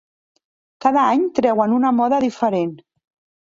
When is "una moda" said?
1.77-2.21